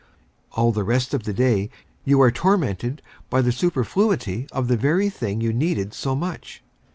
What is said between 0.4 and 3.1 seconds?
All the rest of the day you are tormented